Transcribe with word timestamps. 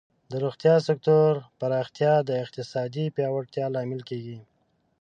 د 0.31 0.33
روغتیا 0.43 0.75
سکتور 0.87 1.31
پراختیا 1.59 2.13
د 2.29 2.31
اقتصادی 2.43 3.05
پیاوړتیا 3.15 3.65
لامل 3.75 4.01
کیږي. 4.09 4.39